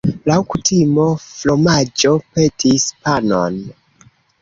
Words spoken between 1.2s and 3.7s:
fromaĝo petis panon.